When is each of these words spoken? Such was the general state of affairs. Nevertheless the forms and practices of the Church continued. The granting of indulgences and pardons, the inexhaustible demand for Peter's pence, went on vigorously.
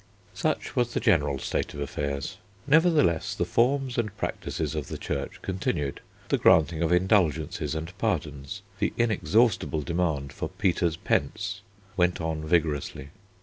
Such 0.33 0.75
was 0.75 0.95
the 0.95 0.99
general 0.99 1.37
state 1.37 1.75
of 1.75 1.79
affairs. 1.79 2.37
Nevertheless 2.65 3.35
the 3.35 3.45
forms 3.45 3.99
and 3.99 4.17
practices 4.17 4.73
of 4.73 4.87
the 4.87 4.97
Church 4.97 5.39
continued. 5.43 6.01
The 6.29 6.39
granting 6.39 6.81
of 6.81 6.91
indulgences 6.91 7.75
and 7.75 7.95
pardons, 7.99 8.63
the 8.79 8.93
inexhaustible 8.97 9.83
demand 9.83 10.33
for 10.33 10.49
Peter's 10.49 10.97
pence, 10.97 11.61
went 11.95 12.19
on 12.19 12.43
vigorously. 12.43 13.09